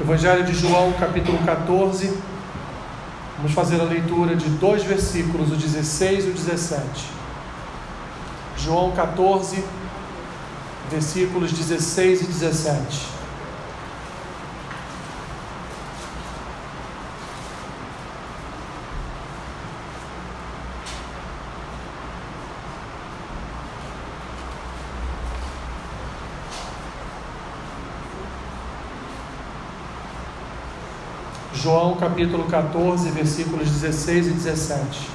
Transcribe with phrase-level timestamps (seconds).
[0.00, 2.16] Evangelho de João, capítulo 14.
[3.36, 6.82] Vamos fazer a leitura de dois versículos, o 16 e o 17.
[8.56, 9.62] João 14,
[10.90, 13.21] versículos 16 e 17.
[31.62, 35.08] João capítulo 14, versículos 16 e 17.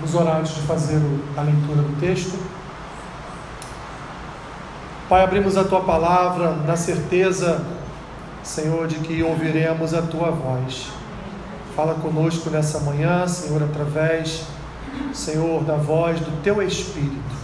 [0.00, 1.00] Vamos de fazer
[1.36, 2.38] a leitura do texto.
[5.08, 7.77] Pai, abrimos a tua palavra na certeza
[8.48, 10.88] Senhor, de que ouviremos a tua voz.
[11.76, 14.42] Fala conosco nessa manhã, Senhor, através,
[15.12, 17.36] Senhor, da voz do teu Espírito.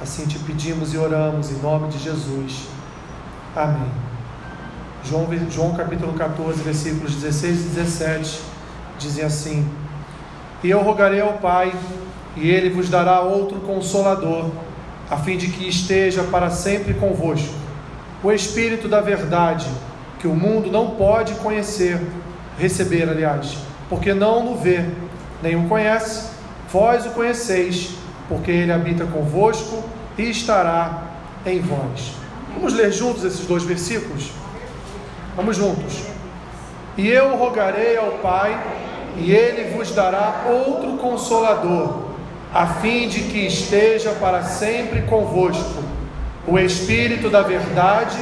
[0.00, 2.68] Assim te pedimos e oramos em nome de Jesus.
[3.54, 3.90] Amém.
[5.04, 8.40] João, João capítulo 14, versículos 16 e 17
[8.98, 9.68] dizem assim:
[10.64, 11.70] E eu rogarei ao Pai,
[12.34, 14.50] e ele vos dará outro consolador,
[15.10, 17.52] a fim de que esteja para sempre convosco,
[18.22, 19.68] o Espírito da Verdade
[20.20, 21.98] que o mundo não pode conhecer,
[22.58, 23.56] receber, aliás,
[23.88, 24.84] porque não o vê,
[25.42, 26.28] nem o conhece.
[26.70, 27.94] Vós o conheceis,
[28.28, 29.82] porque ele habita convosco
[30.18, 31.04] e estará
[31.46, 32.12] em vós.
[32.54, 34.30] Vamos ler juntos esses dois versículos?
[35.34, 36.04] Vamos juntos.
[36.98, 38.62] E eu rogarei ao Pai,
[39.16, 42.10] e ele vos dará outro consolador,
[42.52, 45.82] a fim de que esteja para sempre convosco,
[46.46, 48.18] o Espírito da Verdade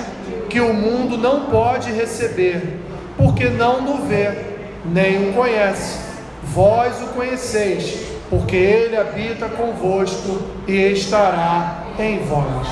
[0.49, 2.81] que o mundo não pode receber,
[3.17, 5.99] porque não o vê, nem o conhece.
[6.43, 12.69] Vós o conheceis, porque ele habita convosco e estará em vós.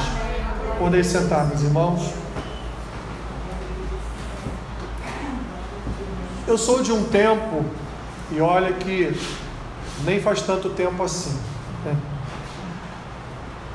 [0.78, 2.12] Podem sentar, meus irmãos.
[6.46, 7.64] Eu sou de um tempo,
[8.30, 9.18] e olha que
[10.04, 11.36] nem faz tanto tempo assim,
[11.84, 11.96] né?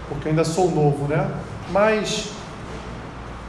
[0.08, 1.30] porque ainda sou novo, né?
[1.72, 2.32] Mas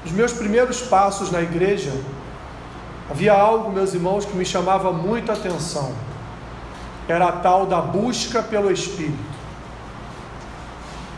[0.04, 1.92] os meus primeiros passos na igreja,
[3.10, 5.92] havia algo, meus irmãos, que me chamava muita atenção.
[7.08, 9.32] Era a tal da busca pelo Espírito.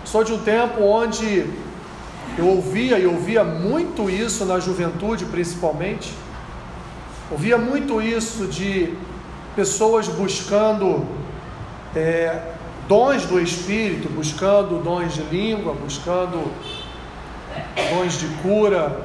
[0.04, 1.46] Sou de um tempo onde
[2.36, 6.12] eu ouvia e ouvia muito isso na juventude, principalmente.
[7.30, 8.94] Ouvia muito isso de
[9.56, 11.06] pessoas buscando
[11.96, 12.52] é,
[12.86, 16.50] dons do Espírito, buscando dons de língua, buscando
[17.90, 19.04] dons de cura,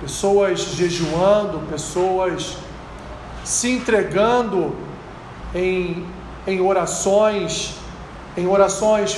[0.00, 2.56] pessoas jejuando, pessoas
[3.44, 4.74] se entregando
[5.54, 6.06] em,
[6.46, 7.74] em orações,
[8.36, 9.12] em orações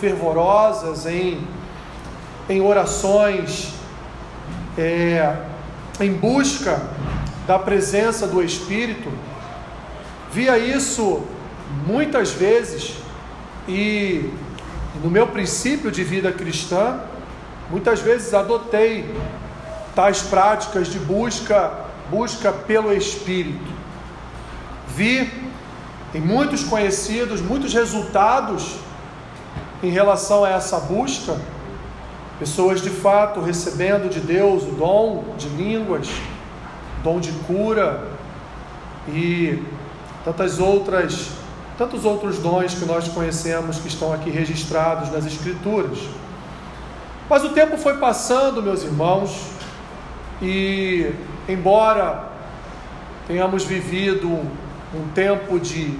[0.00, 1.40] fervorosas, em,
[2.48, 3.72] em orações
[4.76, 5.36] é,
[6.00, 6.82] em busca
[7.46, 9.10] da presença do Espírito.
[10.32, 11.22] Via isso
[11.86, 12.94] muitas vezes
[13.68, 14.30] e
[15.02, 17.00] no meu princípio de vida cristã,
[17.72, 19.10] Muitas vezes adotei
[19.94, 21.72] tais práticas de busca,
[22.10, 23.72] busca pelo Espírito.
[24.88, 25.50] Vi
[26.14, 28.76] em muitos conhecidos muitos resultados
[29.82, 31.34] em relação a essa busca.
[32.38, 36.10] Pessoas de fato recebendo de Deus o dom de línguas,
[37.02, 38.06] dom de cura
[39.08, 39.62] e
[40.26, 41.30] tantas outras,
[41.78, 45.98] tantos outros dons que nós conhecemos que estão aqui registrados nas Escrituras.
[47.32, 49.52] Mas o tempo foi passando, meus irmãos,
[50.42, 51.10] e
[51.48, 52.28] embora
[53.26, 55.98] tenhamos vivido um tempo de,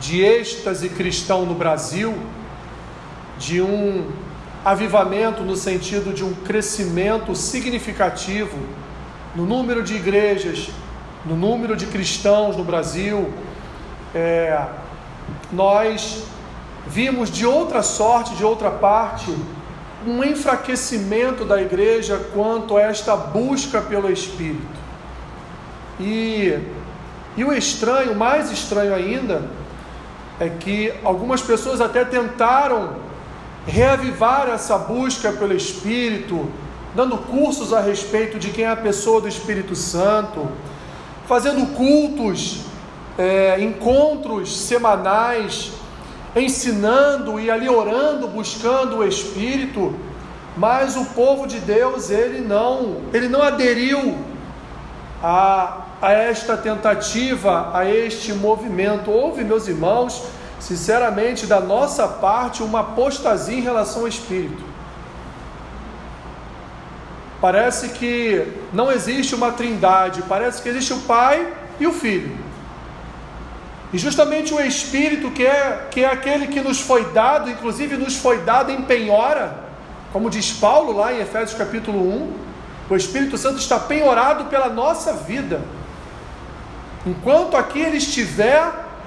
[0.00, 2.18] de êxtase cristão no Brasil,
[3.38, 4.10] de um
[4.64, 8.58] avivamento no sentido de um crescimento significativo
[9.36, 10.70] no número de igrejas,
[11.24, 13.32] no número de cristãos no Brasil,
[14.12, 14.66] é,
[15.52, 16.24] nós
[16.88, 19.32] vimos de outra sorte, de outra parte,
[20.06, 24.80] um enfraquecimento da igreja quanto a esta busca pelo Espírito.
[25.98, 26.58] E,
[27.36, 29.50] e o estranho, mais estranho ainda,
[30.38, 32.96] é que algumas pessoas até tentaram
[33.66, 36.48] reavivar essa busca pelo Espírito,
[36.94, 40.48] dando cursos a respeito de quem é a pessoa do Espírito Santo,
[41.26, 42.62] fazendo cultos,
[43.18, 45.72] é, encontros semanais
[46.36, 49.94] ensinando e ali orando, buscando o Espírito,
[50.56, 54.18] mas o povo de Deus, ele não, ele não aderiu
[55.22, 59.10] a, a esta tentativa, a este movimento.
[59.10, 60.24] Houve, meus irmãos,
[60.58, 64.70] sinceramente, da nossa parte, uma apostasia em relação ao Espírito.
[67.40, 72.49] Parece que não existe uma trindade, parece que existe o Pai e o Filho.
[73.92, 78.16] E justamente o Espírito, que é, que é aquele que nos foi dado, inclusive nos
[78.16, 79.70] foi dado em penhora,
[80.12, 82.32] como diz Paulo lá em Efésios capítulo 1,
[82.88, 85.60] o Espírito Santo está penhorado pela nossa vida.
[87.06, 88.64] Enquanto aqui ele estiver,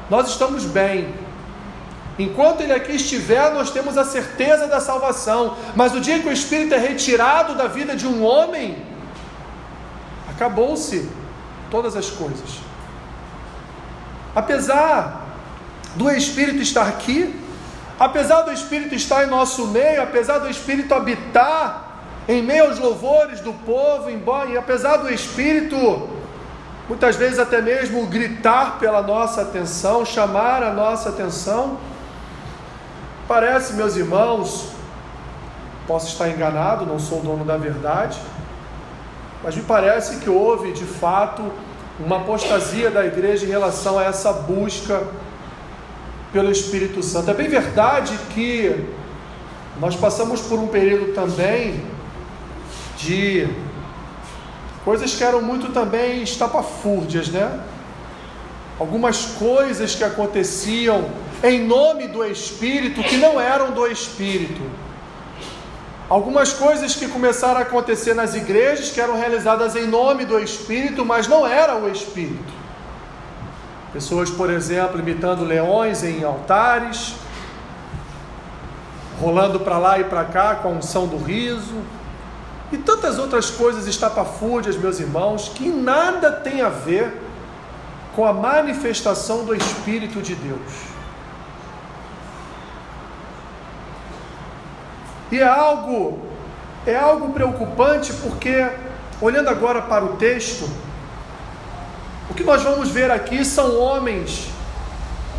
[0.09, 1.13] nós estamos bem.
[2.17, 5.57] Enquanto ele aqui estiver, nós temos a certeza da salvação.
[5.75, 8.77] Mas o dia que o Espírito é retirado da vida de um homem,
[10.29, 11.09] acabou-se
[11.69, 12.72] todas as coisas.
[14.35, 15.21] Apesar
[15.95, 17.39] do Espírito estar aqui,
[17.99, 21.91] apesar do Espírito estar em nosso meio, apesar do Espírito habitar
[22.27, 26.09] em meio aos louvores do povo, embora, e apesar do Espírito
[26.87, 31.77] muitas vezes até mesmo gritar pela nossa atenção, chamar a nossa atenção,
[33.27, 34.67] Parece, meus irmãos,
[35.87, 38.19] posso estar enganado, não sou o dono da verdade,
[39.41, 41.41] mas me parece que houve de fato
[41.99, 45.03] uma apostasia da igreja em relação a essa busca
[46.31, 47.29] pelo Espírito Santo.
[47.29, 48.85] É bem verdade que
[49.79, 51.83] nós passamos por um período também
[52.97, 53.47] de
[54.83, 57.59] coisas que eram muito também estapafúrdias, né?
[58.79, 61.09] Algumas coisas que aconteciam
[61.43, 64.61] em nome do Espírito que não eram do Espírito.
[66.13, 71.03] Algumas coisas que começaram a acontecer nas igrejas que eram realizadas em nome do Espírito,
[71.03, 72.53] mas não era o Espírito.
[73.91, 77.15] Pessoas, por exemplo, imitando leões em altares,
[79.19, 81.81] rolando para lá e para cá com a unção do riso,
[82.71, 87.11] e tantas outras coisas estapafúrdias, meus irmãos, que nada tem a ver
[88.15, 90.92] com a manifestação do Espírito de Deus.
[95.33, 96.19] E é algo,
[96.85, 98.69] é algo preocupante porque,
[99.19, 100.69] olhando agora para o texto,
[102.29, 104.49] o que nós vamos ver aqui são homens,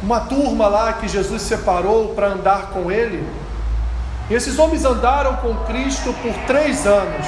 [0.02, 3.24] uma turma lá que Jesus separou para andar com ele.
[4.28, 7.26] E esses homens andaram com Cristo por três anos.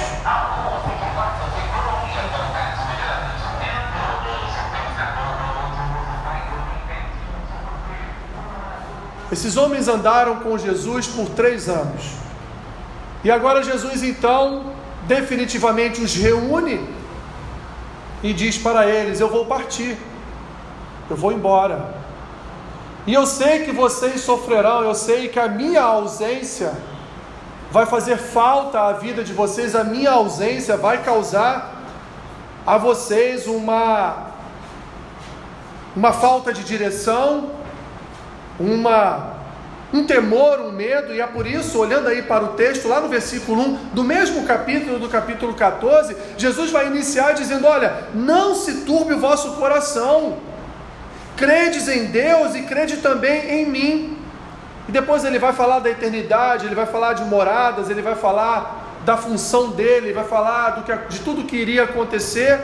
[9.31, 12.26] Esses homens andaram com Jesus por três anos.
[13.27, 14.71] E agora Jesus então
[15.05, 16.79] definitivamente os reúne
[18.23, 19.97] e diz para eles: Eu vou partir,
[21.09, 21.93] eu vou embora.
[23.05, 26.71] E eu sei que vocês sofrerão, eu sei que a minha ausência
[27.69, 31.83] vai fazer falta à vida de vocês, a minha ausência vai causar
[32.65, 34.27] a vocês uma
[35.93, 37.51] uma falta de direção,
[38.57, 39.36] uma
[39.93, 43.07] um temor, um medo, e é por isso, olhando aí para o texto, lá no
[43.07, 48.81] versículo 1 do mesmo capítulo, do capítulo 14, Jesus vai iniciar dizendo: Olha, não se
[48.81, 50.39] turbe o vosso coração,
[51.37, 54.17] credes em Deus e crede também em mim.
[54.89, 58.99] E depois ele vai falar da eternidade, ele vai falar de moradas, ele vai falar
[59.05, 62.59] da função dele, vai falar que, de tudo que iria acontecer,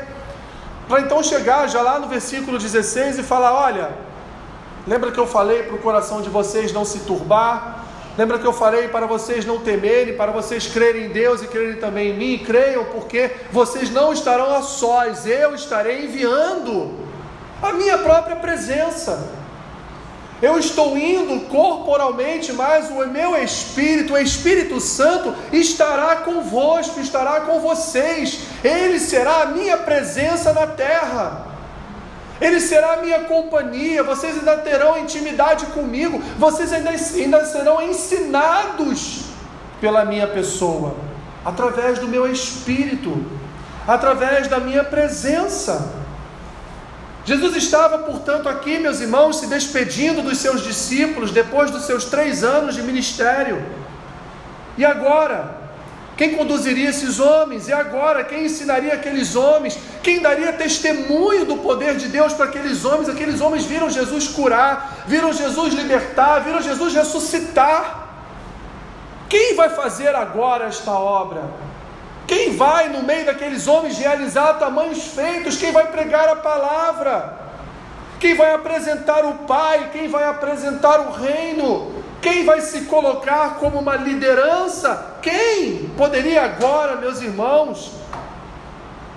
[0.89, 4.12] para então chegar já lá no versículo 16 e falar: Olha
[4.85, 7.85] Lembra que eu falei para o coração de vocês não se turbar?
[8.17, 11.77] Lembra que eu falei para vocês não temerem, para vocês crerem em Deus e crerem
[11.77, 12.37] também em mim?
[12.37, 16.99] Creiam, porque vocês não estarão a sós, eu estarei enviando
[17.61, 19.31] a minha própria presença.
[20.41, 27.61] Eu estou indo corporalmente, mas o meu Espírito, o Espírito Santo, estará convosco, estará com
[27.61, 28.41] vocês.
[28.61, 31.52] Ele será a minha presença na terra.
[32.43, 39.21] Ele será a minha companhia, vocês ainda terão intimidade comigo, vocês ainda, ainda serão ensinados
[39.79, 40.97] pela minha pessoa,
[41.45, 43.25] através do meu espírito,
[43.87, 45.93] através da minha presença.
[47.23, 52.43] Jesus estava, portanto, aqui, meus irmãos, se despedindo dos seus discípulos depois dos seus três
[52.43, 53.65] anos de ministério.
[54.77, 55.62] E agora,
[56.15, 57.67] quem conduziria esses homens?
[57.67, 59.77] E agora, quem ensinaria aqueles homens?
[60.03, 63.09] Quem daria testemunho do poder de Deus para aqueles homens?
[63.09, 68.09] Aqueles homens viram Jesus curar, viram Jesus libertar, viram Jesus ressuscitar.
[69.27, 71.41] Quem vai fazer agora esta obra?
[72.27, 75.57] Quem vai no meio daqueles homens realizar tamanhos feitos?
[75.57, 77.39] Quem vai pregar a palavra?
[78.19, 79.89] Quem vai apresentar o Pai?
[79.91, 82.02] Quem vai apresentar o reino?
[82.23, 85.17] Quem vai se colocar como uma liderança?
[85.21, 87.91] Quem poderia agora, meus irmãos,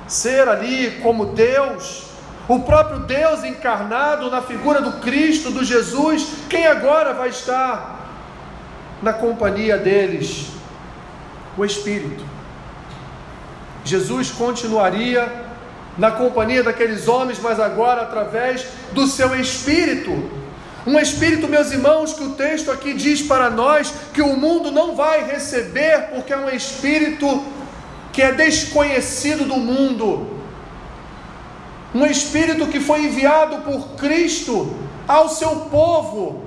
[0.09, 2.07] ser ali como Deus?
[2.49, 8.09] O próprio Deus encarnado na figura do Cristo, do Jesus, quem agora vai estar
[9.01, 10.49] na companhia deles?
[11.57, 12.25] O Espírito.
[13.85, 15.33] Jesus continuaria
[15.97, 20.45] na companhia daqueles homens, mas agora através do seu Espírito.
[20.87, 24.95] Um Espírito, meus irmãos, que o texto aqui diz para nós que o mundo não
[24.95, 27.45] vai receber, porque é um Espírito
[28.13, 30.29] que é desconhecido do mundo.
[31.93, 34.77] Um Espírito que foi enviado por Cristo
[35.09, 36.45] ao seu povo,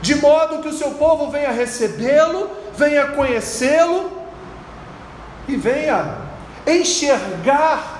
[0.00, 4.10] de modo que o seu povo venha recebê-lo, venha conhecê-lo
[5.46, 6.16] e venha
[6.66, 7.95] enxergar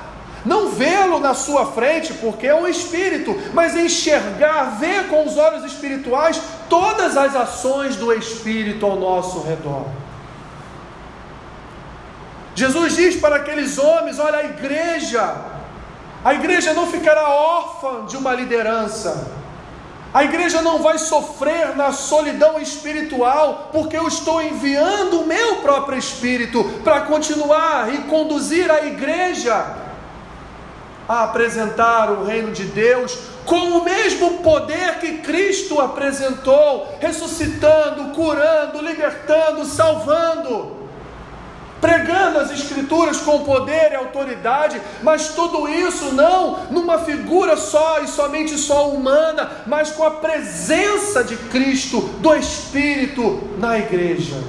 [0.46, 5.64] não vê-lo na sua frente, porque é um espírito, mas enxergar, ver com os olhos
[5.64, 9.86] espirituais todas as ações do espírito ao nosso redor.
[12.54, 15.36] Jesus diz para aqueles homens: olha, a igreja,
[16.24, 19.34] a igreja não ficará órfã de uma liderança.
[20.14, 25.98] A igreja não vai sofrer na solidão espiritual, porque eu estou enviando o meu próprio
[25.98, 29.86] espírito para continuar e conduzir a igreja
[31.08, 38.82] a apresentar o reino de Deus com o mesmo poder que Cristo apresentou, ressuscitando, curando,
[38.82, 40.76] libertando, salvando,
[41.80, 48.08] pregando as Escrituras com poder e autoridade, mas tudo isso não numa figura só e
[48.08, 54.42] somente só humana, mas com a presença de Cristo, do Espírito na igreja.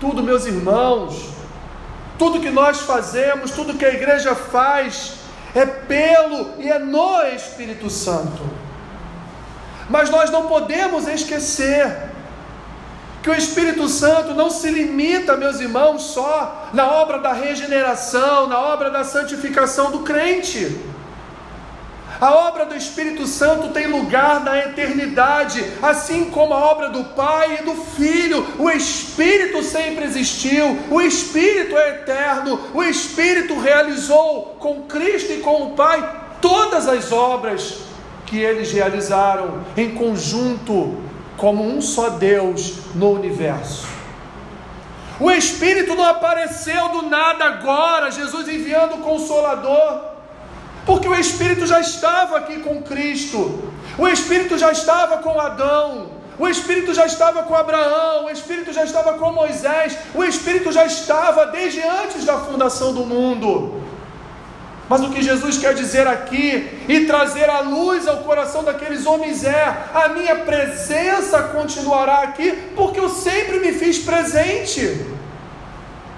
[0.00, 1.37] Tudo, meus irmãos,
[2.18, 5.14] tudo que nós fazemos, tudo que a igreja faz,
[5.54, 8.42] é pelo e é no Espírito Santo.
[9.88, 12.08] Mas nós não podemos esquecer
[13.22, 18.58] que o Espírito Santo não se limita, meus irmãos, só na obra da regeneração, na
[18.58, 20.78] obra da santificação do crente.
[22.20, 27.58] A obra do Espírito Santo tem lugar na eternidade, assim como a obra do Pai
[27.60, 28.44] e do Filho.
[28.58, 35.62] O Espírito sempre existiu, o Espírito é eterno, o Espírito realizou com Cristo e com
[35.62, 37.82] o Pai todas as obras
[38.26, 40.98] que eles realizaram em conjunto,
[41.36, 43.86] como um só Deus no universo.
[45.20, 50.07] O Espírito não apareceu do nada agora, Jesus enviando o Consolador
[50.88, 53.62] porque o Espírito já estava aqui com Cristo,
[53.98, 58.84] o Espírito já estava com Adão, o Espírito já estava com Abraão, o Espírito já
[58.84, 63.82] estava com Moisés, o Espírito já estava desde antes da fundação do mundo.
[64.88, 69.44] Mas o que Jesus quer dizer aqui e trazer a luz ao coração daqueles homens
[69.44, 75.04] é: a minha presença continuará aqui, porque eu sempre me fiz presente.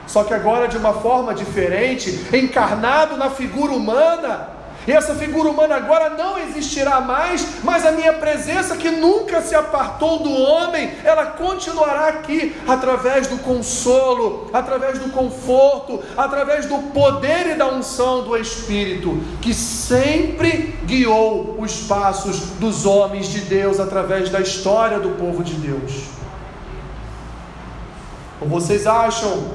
[0.06, 5.76] Só que agora de uma forma diferente, encarnado na figura humana, e essa figura humana
[5.76, 11.26] agora não existirá mais, mas a minha presença, que nunca se apartou do homem, ela
[11.26, 18.36] continuará aqui, através do consolo, através do conforto, através do poder e da unção do
[18.36, 25.44] Espírito, que sempre guiou os passos dos homens de Deus através da história do povo
[25.44, 26.04] de Deus.
[28.40, 29.52] Ou vocês acham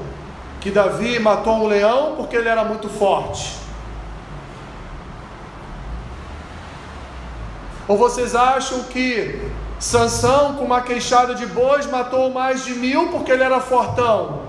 [0.61, 3.64] que Davi matou um leão porque ele era muito forte?
[7.87, 9.39] Ou vocês acham que
[9.79, 14.43] Sansão, com uma queixada de bois, matou mais de mil porque ele era fortão?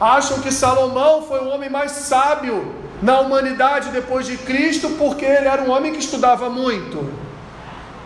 [0.00, 5.48] Acham que Salomão foi o homem mais sábio na humanidade depois de Cristo porque ele
[5.48, 7.12] era um homem que estudava muito?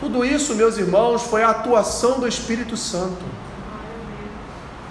[0.01, 3.23] Tudo isso, meus irmãos, foi a atuação do Espírito Santo.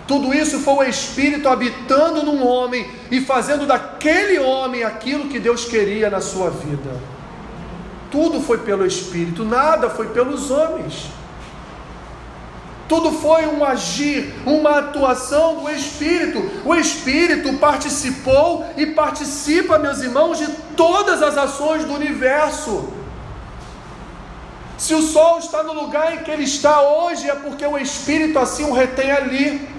[0.08, 5.66] Tudo isso foi o Espírito habitando num homem e fazendo daquele homem aquilo que Deus
[5.66, 6.92] queria na sua vida.
[8.12, 11.10] Tudo foi pelo Espírito, nada foi pelos homens.
[12.90, 16.40] Tudo foi um agir, uma atuação do Espírito.
[16.66, 22.90] O Espírito participou e participa, meus irmãos, de todas as ações do universo.
[24.78, 28.38] Se o sol está no lugar em que ele está hoje, é porque o Espírito
[28.38, 29.70] assim o retém ali.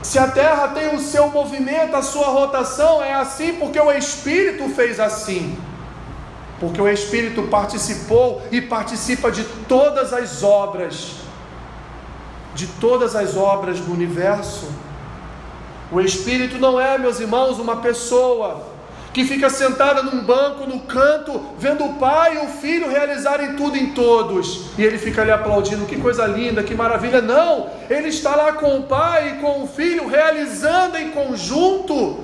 [0.00, 4.70] Se a terra tem o seu movimento, a sua rotação, é assim porque o Espírito
[4.70, 5.58] fez assim
[6.60, 11.12] porque o Espírito participou e participa de todas as obras,
[12.54, 14.68] de todas as obras do universo.
[15.90, 18.74] O Espírito não é, meus irmãos, uma pessoa
[19.14, 23.76] que fica sentada num banco, no canto, vendo o pai e o filho realizarem tudo
[23.76, 27.22] em todos, e ele fica ali aplaudindo, que coisa linda, que maravilha.
[27.22, 32.18] Não, ele está lá com o pai e com o filho, realizando em conjunto,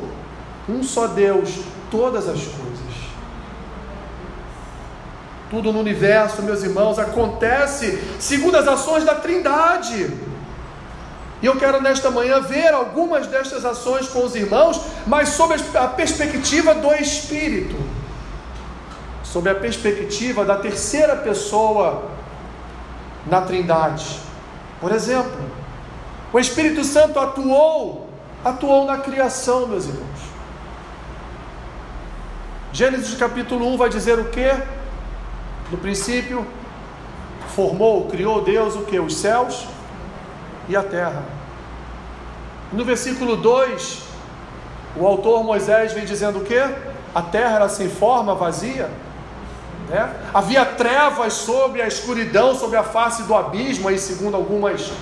[0.69, 1.61] um só Deus,
[1.93, 2.70] todas as coisas.
[5.51, 10.09] Tudo no universo, meus irmãos, acontece segundo as ações da Trindade.
[11.43, 15.89] E eu quero nesta manhã ver algumas destas ações com os irmãos, mas sob a
[15.89, 17.77] perspectiva do Espírito,
[19.25, 22.05] sob a perspectiva da terceira pessoa
[23.27, 24.21] na Trindade.
[24.81, 25.51] Por exemplo,
[26.33, 28.09] o Espírito Santo atuou,
[28.45, 30.21] atuou na criação, meus irmãos.
[32.73, 34.49] Gênesis capítulo 1 vai dizer o que?
[35.71, 36.47] No princípio,
[37.55, 38.99] formou, criou Deus o que?
[38.99, 39.67] Os céus
[40.69, 41.23] e a terra.
[42.73, 44.03] No versículo 2,
[44.97, 46.59] o autor Moisés vem dizendo o que?
[47.15, 48.89] A terra era sem forma, vazia.
[49.89, 50.15] Né?
[50.33, 54.93] Havia trevas sobre a escuridão, sobre a face do abismo, aí segundo algumas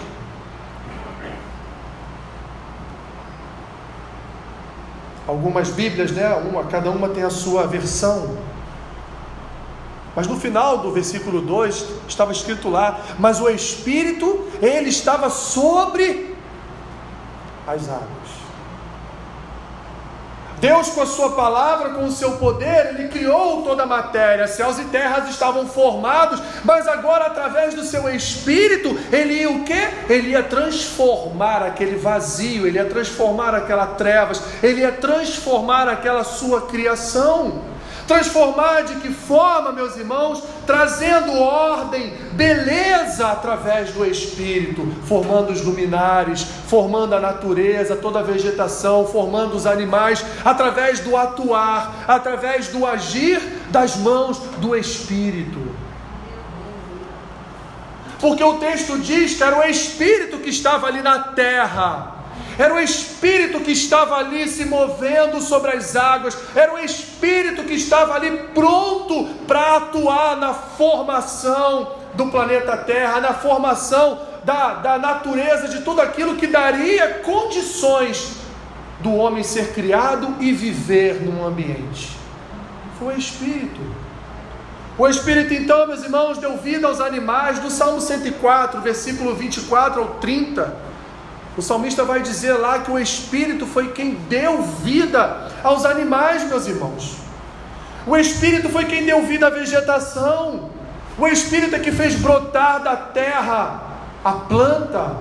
[5.26, 6.26] algumas Bíblias, né?
[6.36, 8.34] Uma, cada uma tem a sua versão.
[10.16, 16.36] Mas no final do versículo 2 estava escrito lá: Mas o Espírito, ele estava sobre
[17.66, 18.38] as águas.
[20.60, 24.78] Deus, com a sua palavra, com o seu poder, ele criou toda a matéria, céus
[24.78, 29.88] e terras estavam formados, mas agora, através do seu espírito, ele ia o quê?
[30.08, 36.62] Ele ia transformar aquele vazio, ele ia transformar aquela trevas, ele ia transformar aquela sua
[36.62, 37.62] criação.
[38.08, 40.42] Transformar de que forma, meus irmãos?
[40.66, 49.06] Trazendo ordem, beleza através do Espírito, formando os luminares, formando a natureza, toda a vegetação,
[49.06, 55.60] formando os animais, através do atuar, através do agir das mãos do Espírito.
[58.18, 62.17] Porque o texto diz que era o Espírito que estava ali na terra
[62.58, 67.74] era o Espírito que estava ali se movendo sobre as águas, era o Espírito que
[67.74, 75.68] estava ali pronto para atuar na formação do planeta Terra, na formação da, da natureza,
[75.68, 78.38] de tudo aquilo que daria condições
[78.98, 82.16] do homem ser criado e viver num ambiente.
[82.98, 83.80] Foi o Espírito.
[84.98, 90.08] O Espírito, então, meus irmãos, deu vida aos animais, do Salmo 104, versículo 24 ao
[90.14, 90.87] 30.
[91.58, 96.68] O salmista vai dizer lá que o Espírito foi quem deu vida aos animais, meus
[96.68, 97.16] irmãos.
[98.06, 100.70] O Espírito foi quem deu vida à vegetação.
[101.18, 103.82] O Espírito é que fez brotar da terra
[104.24, 105.16] a planta.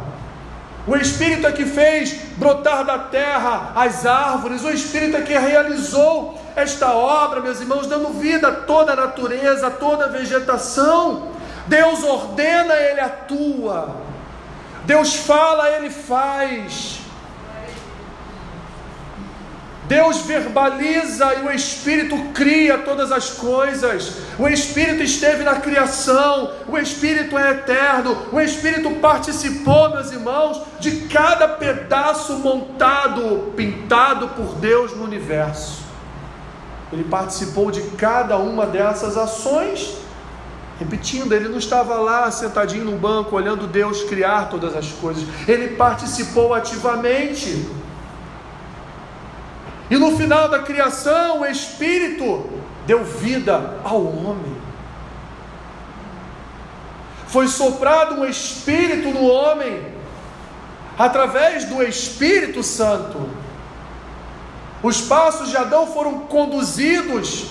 [0.86, 4.64] O Espírito é que fez brotar da terra as árvores.
[4.64, 9.66] O Espírito é que realizou esta obra, meus irmãos, dando vida a toda a natureza,
[9.66, 11.30] a toda a vegetação.
[11.66, 14.07] Deus ordena, Ele atua.
[14.88, 17.00] Deus fala, Ele faz.
[19.84, 24.14] Deus verbaliza e o Espírito cria todas as coisas.
[24.40, 31.08] O Espírito esteve na criação, o Espírito é eterno, o Espírito participou, meus irmãos, de
[31.08, 35.82] cada pedaço montado, pintado por Deus no universo.
[36.94, 40.07] Ele participou de cada uma dessas ações
[40.80, 45.76] Repetindo, ele não estava lá sentadinho no banco olhando Deus criar todas as coisas, ele
[45.76, 47.68] participou ativamente.
[49.90, 52.48] E no final da criação, o Espírito
[52.86, 54.56] deu vida ao homem.
[57.28, 59.82] Foi soprado um Espírito no homem,
[60.98, 63.30] através do Espírito Santo.
[64.84, 67.48] Os passos de Adão foram conduzidos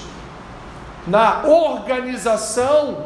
[1.07, 3.06] na organização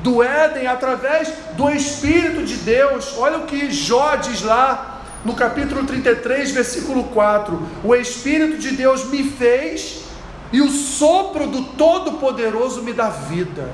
[0.00, 3.14] do Éden através do Espírito de Deus.
[3.16, 9.04] Olha o que Jó diz lá no capítulo 33, versículo 4: O Espírito de Deus
[9.06, 10.04] me fez
[10.52, 13.70] e o sopro do Todo-Poderoso me dá vida.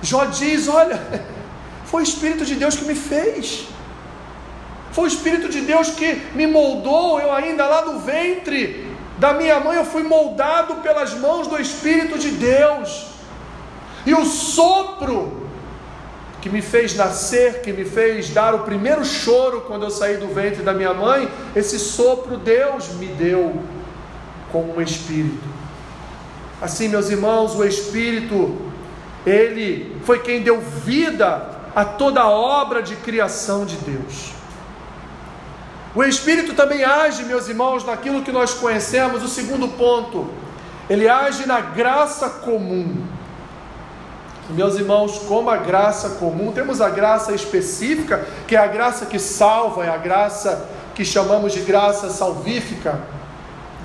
[0.00, 1.00] Jó diz: Olha,
[1.84, 3.68] foi o Espírito de Deus que me fez.
[4.92, 9.58] Foi o Espírito de Deus que me moldou, eu ainda lá no ventre da minha
[9.60, 13.11] mãe, eu fui moldado pelas mãos do Espírito de Deus.
[14.04, 15.42] E o sopro
[16.40, 20.28] que me fez nascer, que me fez dar o primeiro choro quando eu saí do
[20.28, 23.62] ventre da minha mãe, esse sopro Deus me deu
[24.50, 25.48] como um espírito.
[26.60, 28.56] Assim, meus irmãos, o espírito
[29.24, 34.32] ele foi quem deu vida a toda a obra de criação de Deus.
[35.94, 39.22] O Espírito também age, meus irmãos, naquilo que nós conhecemos.
[39.22, 40.28] O segundo ponto,
[40.88, 43.06] ele age na graça comum.
[44.52, 49.18] Meus irmãos, como a graça comum, temos a graça específica, que é a graça que
[49.18, 53.00] salva, é a graça que chamamos de graça salvífica,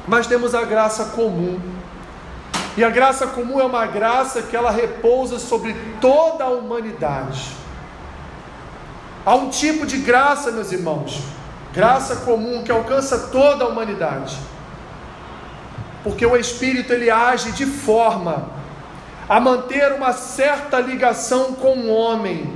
[0.05, 1.57] mas temos a graça comum.
[2.75, 7.49] E a graça comum é uma graça que ela repousa sobre toda a humanidade.
[9.25, 11.21] Há um tipo de graça, meus irmãos,
[11.73, 14.37] graça comum que alcança toda a humanidade.
[16.03, 18.56] Porque o Espírito ele age de forma
[19.27, 22.49] a manter uma certa ligação com o homem,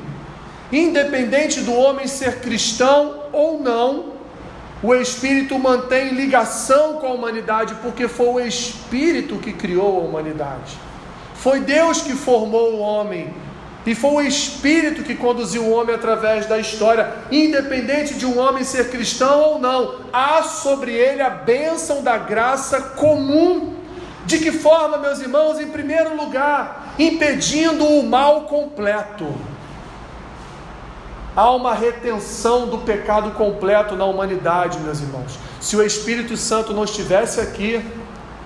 [0.71, 4.11] independente do homem ser cristão ou não,
[4.81, 10.75] o Espírito mantém ligação com a humanidade, porque foi o Espírito que criou a humanidade.
[11.35, 13.31] Foi Deus que formou o homem.
[13.85, 18.63] E foi o Espírito que conduziu o homem através da história, independente de um homem
[18.63, 23.80] ser cristão ou não, há sobre ele a bênção da graça comum
[24.25, 25.59] de que forma, meus irmãos?
[25.59, 29.27] Em primeiro lugar, impedindo o mal completo.
[31.35, 35.39] Há uma retenção do pecado completo na humanidade, meus irmãos.
[35.59, 37.83] Se o Espírito Santo não estivesse aqui,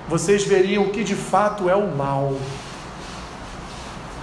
[0.08, 2.36] vocês veriam que de fato é o mal.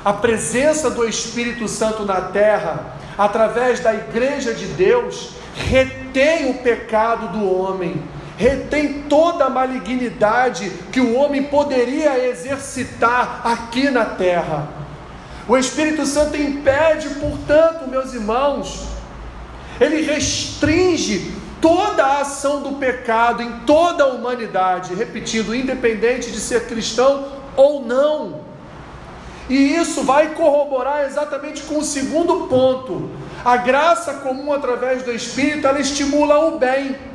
[0.05, 7.39] A presença do Espírito Santo na terra, através da igreja de Deus, retém o pecado
[7.39, 8.03] do homem
[8.43, 14.69] retém toda a malignidade que o homem poderia exercitar aqui na terra.
[15.47, 18.89] O Espírito Santo impede, portanto, meus irmãos,
[19.81, 26.67] ele restringe toda a ação do pecado em toda a humanidade, repetindo, independente de ser
[26.67, 28.41] cristão ou não.
[29.49, 33.09] E isso vai corroborar exatamente com o segundo ponto.
[33.45, 37.12] A graça comum através do Espírito, ela estimula o bem.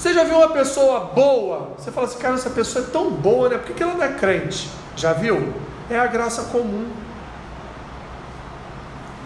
[0.00, 1.72] Você já viu uma pessoa boa?
[1.76, 3.58] Você fala assim, cara, essa pessoa é tão boa, né?
[3.58, 4.70] Por que ela não é crente?
[4.96, 5.52] Já viu?
[5.90, 6.88] É a graça comum.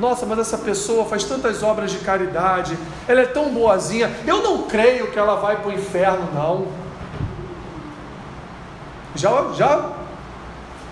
[0.00, 4.10] Nossa, mas essa pessoa faz tantas obras de caridade, ela é tão boazinha.
[4.26, 6.66] Eu não creio que ela vai para o inferno, não.
[9.14, 9.92] Já, já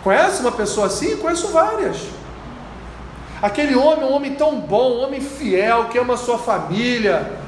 [0.05, 1.17] conhece uma pessoa assim?
[1.17, 2.07] Conheço várias.
[3.43, 7.42] Aquele homem, um homem tão bom, um homem fiel, que ama sua família,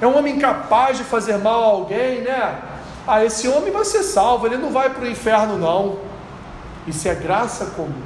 [0.00, 2.58] é um homem incapaz de fazer mal a alguém, né?
[3.06, 5.98] Ah, esse homem vai ser salvo, ele não vai para o inferno, não.
[6.86, 8.02] Isso é graça comum.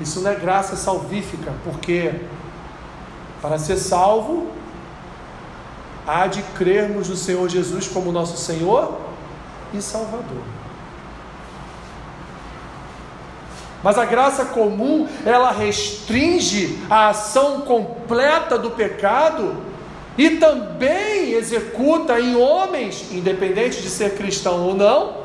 [0.00, 2.12] Isso não é graça salvífica, porque
[3.40, 4.48] para ser salvo,
[6.06, 8.98] há de crermos no Senhor Jesus como nosso Senhor
[9.72, 10.42] e Salvador.
[13.82, 19.54] Mas a graça comum, ela restringe a ação completa do pecado
[20.16, 25.24] e também executa em homens, independente de ser cristão ou não,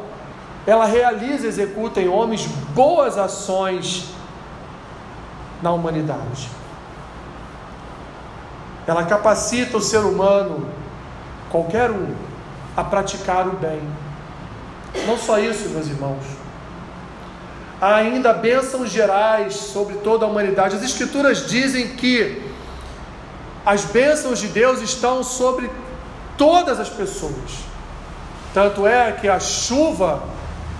[0.65, 4.05] ela realiza, executa em homens boas ações
[5.61, 6.49] na humanidade.
[8.87, 10.67] Ela capacita o ser humano,
[11.51, 12.15] qualquer um,
[12.75, 13.81] a praticar o bem.
[15.05, 16.23] Não só isso, meus irmãos.
[17.79, 20.75] Há ainda bênçãos gerais sobre toda a humanidade.
[20.75, 22.48] As Escrituras dizem que
[23.69, 25.69] as bênçãos de Deus estão sobre
[26.35, 27.51] todas as pessoas.
[28.51, 30.23] Tanto é que a chuva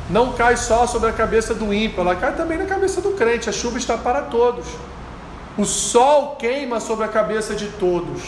[0.09, 3.47] não cai só sobre a cabeça do ímpio, ela cai também na cabeça do crente.
[3.47, 4.65] A chuva está para todos.
[5.55, 8.23] O sol queima sobre a cabeça de todos.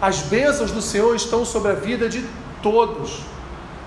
[0.00, 2.24] As bênçãos do Senhor estão sobre a vida de
[2.62, 3.22] todos.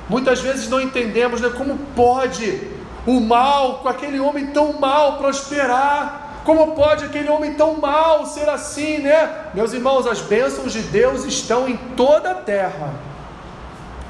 [0.10, 2.70] Muitas vezes não entendemos né, como pode
[3.06, 6.27] o mal, com aquele homem tão mal, prosperar.
[6.48, 9.50] Como pode aquele homem tão mau ser assim, né?
[9.54, 12.94] Meus irmãos, as bênçãos de Deus estão em toda a terra.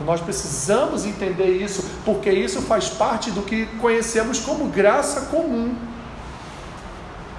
[0.05, 5.75] Nós precisamos entender isso, porque isso faz parte do que conhecemos como graça comum.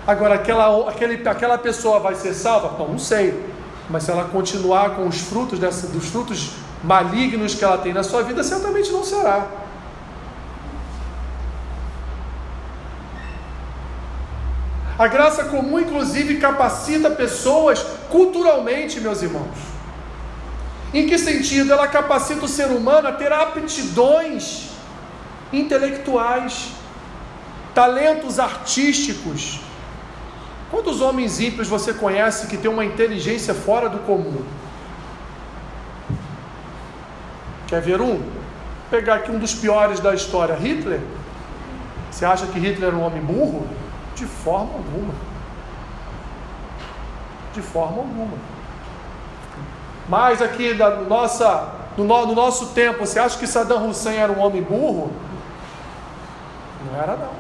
[0.04, 2.70] Agora, aquela, aquele, aquela pessoa vai ser salva?
[2.70, 3.40] Bom, não sei.
[3.88, 8.02] Mas se ela continuar com os frutos dessa, dos frutos malignos que ela tem na
[8.02, 9.46] sua vida, certamente não será.
[14.98, 17.80] A graça comum, inclusive, capacita pessoas
[18.11, 19.56] culturalmente, meus irmãos.
[20.92, 21.72] Em que sentido?
[21.72, 24.70] Ela capacita o ser humano a ter aptidões
[25.52, 26.72] intelectuais,
[27.72, 29.61] talentos artísticos.
[30.68, 34.42] Quantos homens ímpios você conhece que tem uma inteligência fora do comum?
[37.68, 38.16] Quer ver um?
[38.16, 41.00] Vou pegar aqui um dos piores da história, Hitler.
[42.11, 43.64] Você acha que Hitler era um homem burro?
[44.18, 45.14] De forma alguma.
[47.54, 48.37] De forma alguma.
[50.09, 54.40] mais aqui da nossa, no, no nosso tempo, você acha que Saddam Hussein era um
[54.40, 55.12] homem burro?
[56.85, 57.31] Não era não.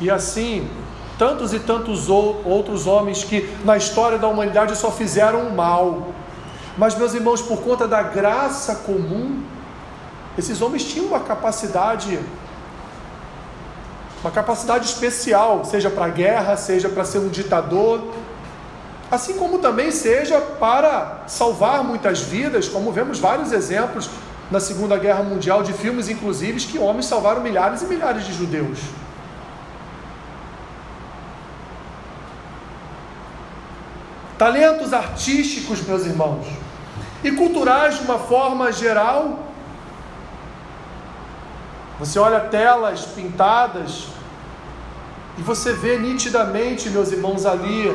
[0.00, 0.70] E assim,
[1.18, 6.12] tantos e tantos outros homens que na história da humanidade só fizeram mal.
[6.78, 9.42] Mas, meus irmãos, por conta da graça comum,
[10.36, 12.18] esses homens tinham uma capacidade,
[14.22, 18.12] uma capacidade especial, seja para a guerra, seja para ser um ditador,
[19.10, 24.08] assim como também seja para salvar muitas vidas, como vemos vários exemplos
[24.50, 28.78] na Segunda Guerra Mundial de filmes, inclusive, que homens salvaram milhares e milhares de judeus.
[34.42, 36.44] talentos artísticos, meus irmãos,
[37.22, 39.51] e culturais de uma forma geral.
[41.98, 44.08] Você olha telas pintadas
[45.38, 47.90] e você vê nitidamente, meus irmãos, ali.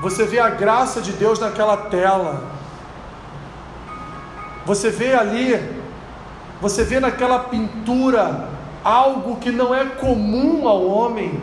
[0.00, 2.42] Você vê a graça de Deus naquela tela.
[4.66, 5.60] Você vê ali,
[6.60, 8.48] você vê naquela pintura
[8.82, 11.40] algo que não é comum ao homem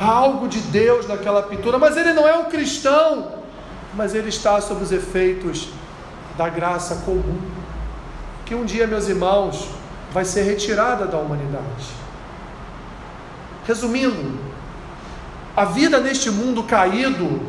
[0.00, 3.32] Há algo de Deus naquela pintura, mas ele não é um cristão,
[3.94, 5.70] mas ele está sob os efeitos
[6.36, 7.40] da graça comum,
[8.48, 9.68] que um dia, meus irmãos,
[10.10, 11.84] vai ser retirada da humanidade.
[13.66, 14.40] Resumindo,
[15.54, 17.42] a vida neste mundo caído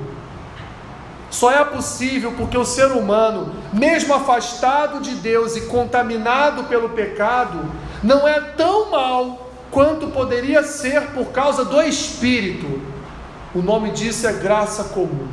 [1.31, 7.71] só é possível porque o ser humano, mesmo afastado de Deus e contaminado pelo pecado,
[8.03, 12.81] não é tão mal quanto poderia ser por causa do Espírito.
[13.55, 15.29] O nome disso é graça comum.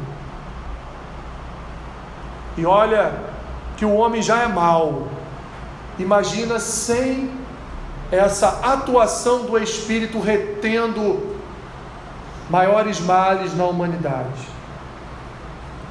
[2.56, 3.12] E olha
[3.76, 5.15] que o homem já é mau.
[5.98, 7.30] Imagina sem
[8.10, 11.36] essa atuação do Espírito retendo
[12.48, 14.56] maiores males na humanidade.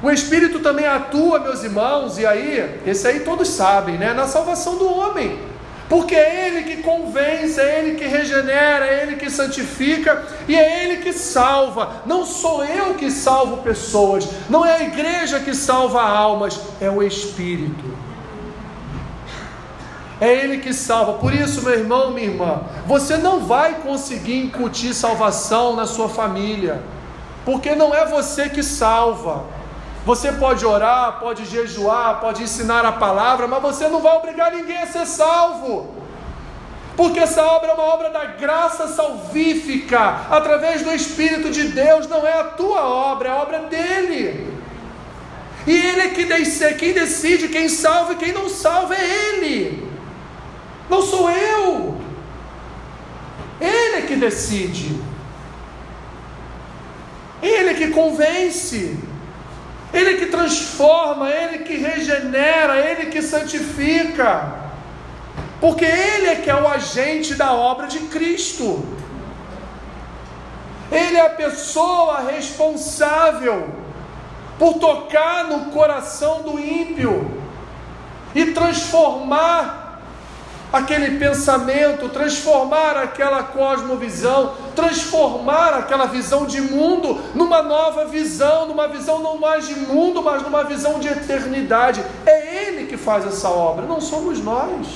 [0.02, 4.12] O Espírito também atua, meus irmãos, e aí, esse aí todos sabem, né?
[4.12, 5.38] Na salvação do homem
[5.88, 10.84] porque é Ele que convence, é Ele que regenera, é Ele que santifica e é
[10.84, 12.02] Ele que salva.
[12.04, 17.02] Não sou eu que salvo pessoas, não é a igreja que salva almas, é o
[17.02, 17.84] Espírito.
[20.20, 21.14] É Ele que salva.
[21.14, 26.82] Por isso, meu irmão, minha irmã, você não vai conseguir incutir salvação na sua família,
[27.44, 29.44] porque não é você que salva.
[30.06, 34.78] Você pode orar, pode jejuar, pode ensinar a palavra, mas você não vai obrigar ninguém
[34.78, 35.94] a ser salvo.
[36.96, 42.26] Porque essa obra é uma obra da graça salvífica, através do Espírito de Deus, não
[42.26, 44.56] é a tua obra, é a obra dele.
[45.66, 49.90] E ele é que decide, quem decide, quem salva e quem não salva é ele,
[50.88, 52.00] não sou eu.
[53.60, 55.00] Ele é que decide,
[57.42, 58.98] ele é que convence.
[59.92, 64.66] Ele que transforma, Ele que regenera, Ele que santifica.
[65.60, 68.84] Porque Ele é que é o agente da obra de Cristo.
[70.90, 73.68] Ele é a pessoa responsável
[74.58, 77.30] por tocar no coração do ímpio
[78.34, 79.85] e transformar
[80.76, 89.20] aquele pensamento, transformar aquela cosmovisão, transformar aquela visão de mundo numa nova visão, numa visão
[89.20, 92.04] não mais de mundo, mas numa visão de eternidade.
[92.24, 94.86] É Ele que faz essa obra, não somos nós.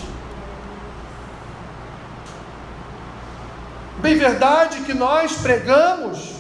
[3.99, 6.33] Bem verdade que nós pregamos,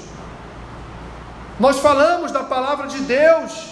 [1.59, 3.66] nós falamos da palavra de Deus,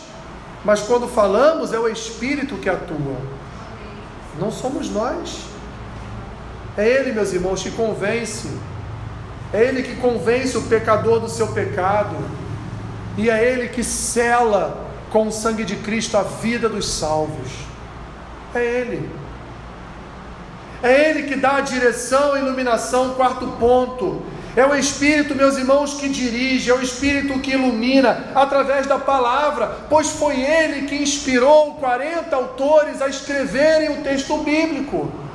[0.63, 3.17] mas quando falamos é o Espírito que atua,
[4.39, 5.58] não somos nós.
[6.79, 8.49] É Ele, meus irmãos, que convence.
[9.53, 12.15] É Ele que convence o pecador do seu pecado.
[13.17, 17.49] E é Ele que cela com o sangue de Cristo a vida dos salvos.
[18.55, 19.11] É Ele.
[20.81, 24.23] É Ele que dá a direção e iluminação, quarto ponto.
[24.55, 29.67] É o Espírito, meus irmãos, que dirige, é o Espírito que ilumina através da palavra,
[29.91, 35.28] pois foi Ele que inspirou 40 autores a escreverem o texto bíblico.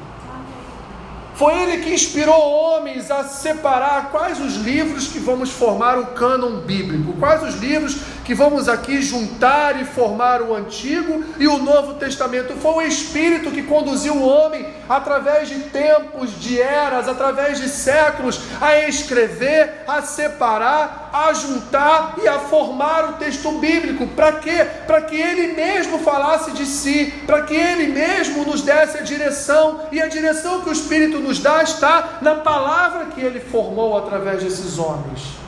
[1.44, 6.62] Foi ele que inspirou homens a separar quais os livros que vamos formar o cânon
[6.62, 11.96] bíblico, quais os livros que vamos aqui juntar e formar o Antigo e o Novo
[11.96, 12.54] Testamento.
[12.56, 18.40] Foi o Espírito que conduziu o homem através de tempos, de eras, através de séculos,
[18.62, 24.08] a escrever, a separar, a juntar e a formar o texto bíblico.
[24.08, 24.66] Para quê?
[24.88, 29.82] Para que ele mesmo falasse de si, para que ele mesmo nos desse a direção,
[29.92, 34.44] e a direção que o Espírito nos dá está na palavra que ele formou através
[34.44, 35.43] desses homens.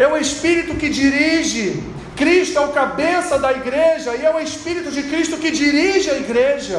[0.00, 1.64] É o Espírito que dirige.
[2.16, 6.16] Cristo é o cabeça da igreja e é o Espírito de Cristo que dirige a
[6.16, 6.78] igreja.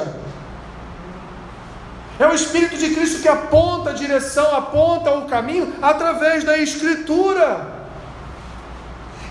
[2.19, 7.47] É o Espírito de Cristo que aponta a direção, aponta o caminho através da Escritura.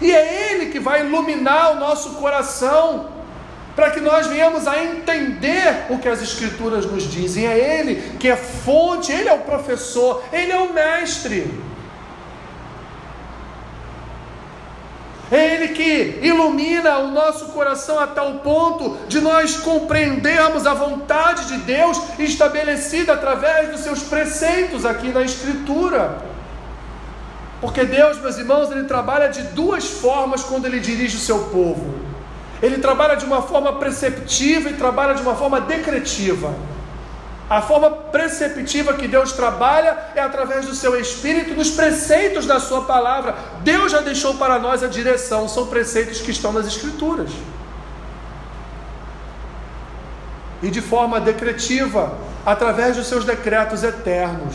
[0.00, 3.10] E é Ele que vai iluminar o nosso coração,
[3.74, 7.46] para que nós venhamos a entender o que as Escrituras nos dizem.
[7.46, 11.69] É Ele que é fonte, Ele é o professor, Ele é o mestre.
[15.30, 21.46] É Ele que ilumina o nosso coração a tal ponto de nós compreendermos a vontade
[21.46, 26.18] de Deus estabelecida através dos seus preceitos aqui na Escritura.
[27.60, 31.94] Porque Deus, meus irmãos, Ele trabalha de duas formas quando Ele dirige o seu povo.
[32.60, 36.52] Ele trabalha de uma forma preceptiva e trabalha de uma forma decretiva.
[37.50, 42.82] A forma preceptiva que Deus trabalha é através do seu Espírito, dos preceitos da Sua
[42.84, 43.34] palavra.
[43.64, 47.32] Deus já deixou para nós a direção, são preceitos que estão nas Escrituras.
[50.62, 54.54] E de forma decretiva, através dos seus decretos eternos.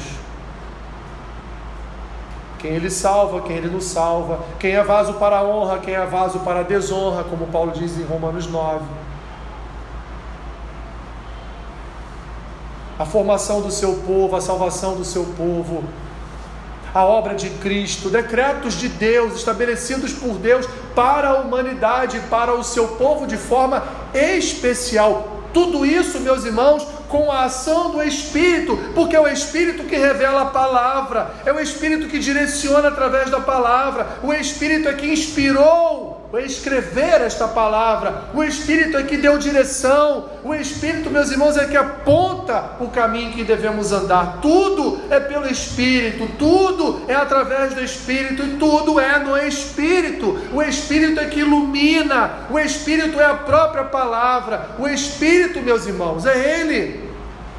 [2.59, 6.05] Quem ele salva, quem ele não salva, quem é vaso para a honra, quem é
[6.05, 8.85] vaso para a desonra, como Paulo diz em Romanos 9
[12.97, 15.83] a formação do seu povo, a salvação do seu povo,
[16.93, 22.63] a obra de Cristo, decretos de Deus estabelecidos por Deus para a humanidade, para o
[22.63, 25.41] seu povo de forma especial.
[25.53, 30.43] Tudo isso, meus irmãos, com a ação do Espírito, porque é o Espírito que revela
[30.43, 36.14] a palavra, é o Espírito que direciona através da palavra, o Espírito é que inspirou
[36.39, 41.77] escrever esta palavra, o Espírito é que deu direção, o Espírito, meus irmãos, é que
[41.77, 44.39] aponta o caminho que devemos andar.
[44.41, 50.37] Tudo é pelo Espírito, tudo é através do Espírito e tudo é no Espírito.
[50.51, 56.25] O Espírito é que ilumina, o Espírito é a própria palavra, o Espírito, meus irmãos,
[56.25, 57.09] é Ele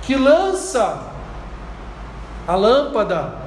[0.03, 1.03] que lança
[2.47, 3.46] a lâmpada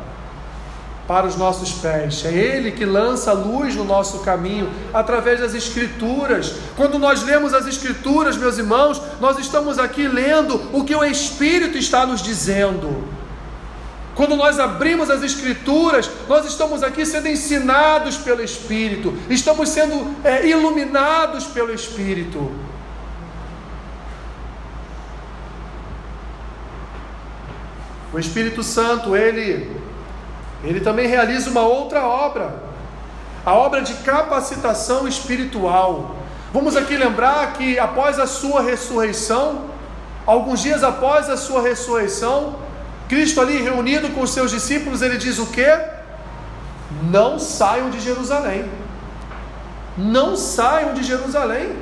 [1.10, 2.24] para os nossos pés.
[2.24, 6.54] É Ele que lança luz no nosso caminho através das Escrituras.
[6.78, 11.80] Quando nós lemos as Escrituras, meus irmãos, nós estamos aqui lendo o que o Espírito
[11.80, 13.08] está nos dizendo.
[14.14, 20.48] Quando nós abrimos as Escrituras, nós estamos aqui sendo ensinados pelo Espírito, estamos sendo é,
[20.48, 22.52] iluminados pelo Espírito.
[28.14, 29.89] O Espírito Santo, ele
[30.64, 32.64] ele também realiza uma outra obra,
[33.46, 36.16] a obra de capacitação espiritual.
[36.54, 39.66] Vamos aqui lembrar que após a sua ressurreição,
[40.26, 42.56] alguns dias após a sua ressurreição,
[43.08, 45.68] Cristo ali reunido com os seus discípulos, ele diz o que?
[47.04, 48.70] Não saiam de Jerusalém.
[49.98, 51.76] Não saiam de Jerusalém,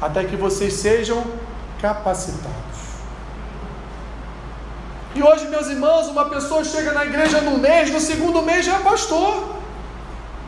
[0.00, 1.24] até que vocês sejam
[1.80, 2.67] capacitados.
[5.18, 8.76] E hoje, meus irmãos, uma pessoa chega na igreja no mês, no segundo mês já
[8.76, 9.56] é pastor,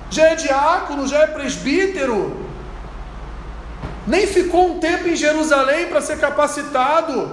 [0.09, 2.47] já é diácono, já é presbítero.
[4.07, 7.33] Nem ficou um tempo em Jerusalém para ser capacitado,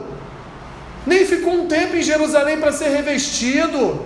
[1.05, 4.03] nem ficou um tempo em Jerusalém para ser revestido,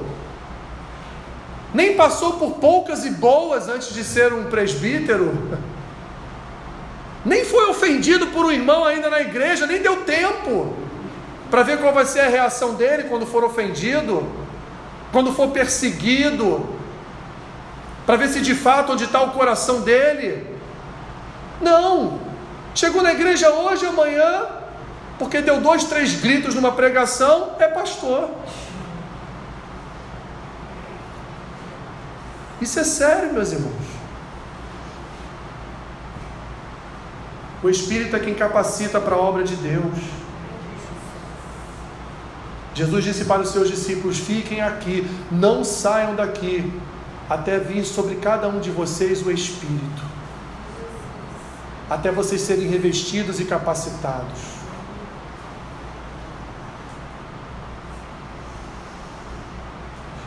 [1.74, 5.58] nem passou por poucas e boas antes de ser um presbítero,
[7.24, 10.81] nem foi ofendido por um irmão ainda na igreja, nem deu tempo
[11.52, 14.26] para ver qual vai ser a reação dele quando for ofendido,
[15.12, 16.66] quando for perseguido,
[18.06, 20.48] para ver se de fato onde está o coração dele.
[21.60, 22.22] Não,
[22.74, 24.48] chegou na igreja hoje, amanhã,
[25.20, 28.30] porque deu dois, três gritos numa pregação, é pastor.
[32.62, 33.74] Isso é sério, meus irmãos.
[37.62, 40.21] O Espírito é quem capacita para a obra de Deus.
[42.74, 46.72] Jesus disse para os seus discípulos: Fiquem aqui, não saiam daqui,
[47.30, 50.04] até vir sobre cada um de vocês o Espírito,
[51.89, 54.62] até vocês serem revestidos e capacitados.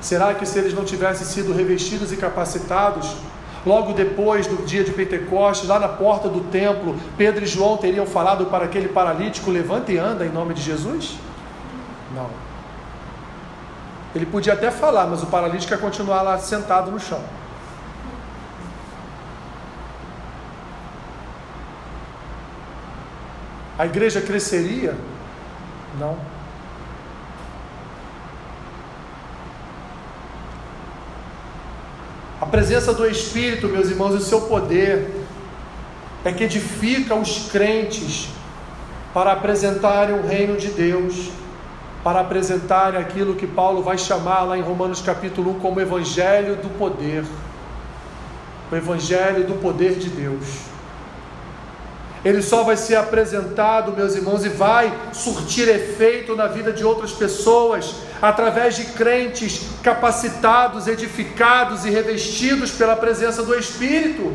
[0.05, 3.16] Será que se eles não tivessem sido revestidos e capacitados,
[3.64, 8.05] logo depois do dia de Pentecostes, lá na porta do templo, Pedro e João teriam
[8.05, 11.16] falado para aquele paralítico: levanta e anda em nome de Jesus?
[12.14, 12.43] Não.
[14.15, 17.21] Ele podia até falar, mas o paralítico ia continuar lá sentado no chão.
[23.77, 24.97] A igreja cresceria?
[25.99, 26.17] Não.
[32.41, 35.11] A presença do Espírito, meus irmãos, e o seu poder
[36.25, 38.29] é que edifica os crentes
[39.12, 41.31] para apresentarem o reino de Deus,
[42.05, 46.69] para apresentarem aquilo que Paulo vai chamar lá em Romanos capítulo 1 como evangelho do
[46.79, 47.25] poder.
[48.71, 50.75] O evangelho do poder de Deus
[52.25, 57.13] ele só vai ser apresentado, meus irmãos, e vai surtir efeito na vida de outras
[57.13, 64.35] pessoas, através de crentes capacitados, edificados e revestidos pela presença do Espírito.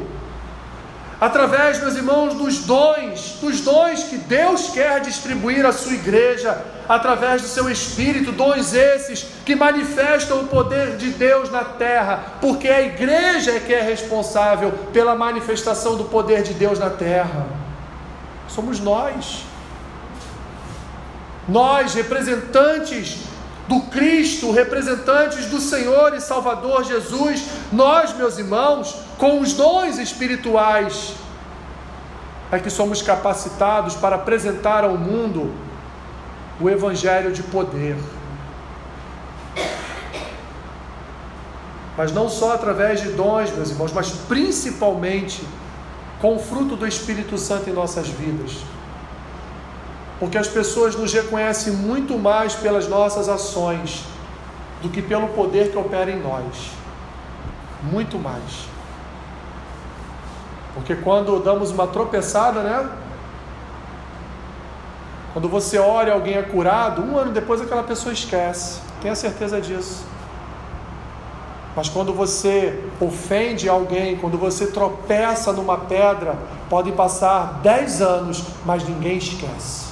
[1.20, 6.58] Através, meus irmãos, dos dons, dos dons que Deus quer distribuir à sua igreja,
[6.88, 12.70] através do seu Espírito, dons esses que manifestam o poder de Deus na terra, porque
[12.70, 17.60] a igreja é que é responsável pela manifestação do poder de Deus na terra
[18.50, 19.44] somos nós.
[21.48, 23.20] Nós, representantes
[23.70, 31.14] do Cristo, representantes do Senhor e Salvador Jesus, nós, meus irmãos, com os dons espirituais,
[32.52, 35.54] é que somos capacitados para apresentar ao mundo
[36.60, 37.96] o Evangelho de poder.
[41.96, 45.44] Mas não só através de dons, meus irmãos, mas principalmente
[46.20, 48.64] com o fruto do Espírito Santo em nossas vidas.
[50.20, 54.04] Porque as pessoas nos reconhecem muito mais pelas nossas ações
[54.82, 56.72] do que pelo poder que opera em nós.
[57.84, 58.68] Muito mais.
[60.74, 62.90] Porque quando damos uma tropeçada, né?
[65.34, 68.82] Quando você olha alguém é curado, um ano depois aquela pessoa esquece.
[69.02, 70.06] Tenha certeza disso.
[71.76, 76.36] Mas quando você ofende alguém, quando você tropeça numa pedra,
[76.70, 79.89] podem passar dez anos, mas ninguém esquece.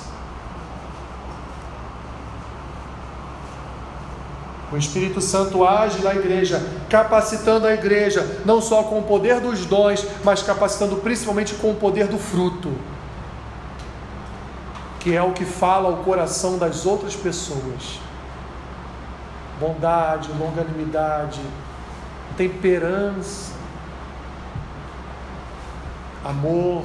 [4.71, 9.65] O Espírito Santo age na igreja, capacitando a igreja, não só com o poder dos
[9.65, 12.73] dons, mas capacitando principalmente com o poder do fruto,
[14.99, 18.01] que é o que fala o coração das outras pessoas.
[19.57, 21.39] Bondade, longanimidade,
[22.35, 23.53] temperança,
[26.25, 26.83] amor.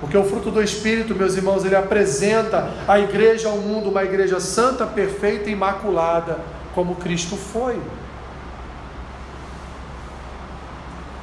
[0.00, 4.40] Porque o fruto do Espírito, meus irmãos, ele apresenta a igreja ao mundo uma igreja
[4.40, 6.38] santa, perfeita e imaculada,
[6.74, 7.78] como Cristo foi.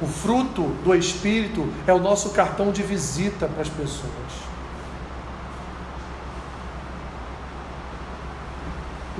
[0.00, 4.48] O fruto do Espírito é o nosso cartão de visita para as pessoas.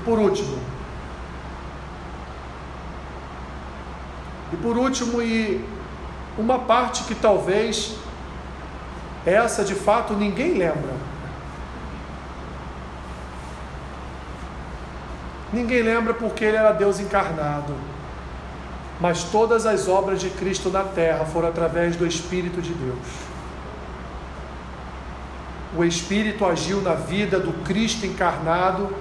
[0.08, 0.58] por último,
[4.50, 5.62] e por último, e
[6.38, 7.94] uma parte que talvez
[9.24, 11.08] essa de fato ninguém lembra.
[15.52, 17.74] Ninguém lembra porque ele era Deus encarnado.
[19.00, 22.98] Mas todas as obras de Cristo na terra foram através do Espírito de Deus.
[25.76, 28.94] O Espírito agiu na vida do Cristo encarnado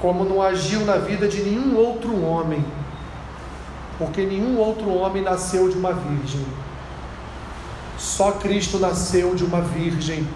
[0.00, 2.64] como não agiu na vida de nenhum outro homem,
[3.98, 6.46] porque nenhum outro homem nasceu de uma virgem.
[7.98, 10.26] Só Cristo nasceu de uma virgem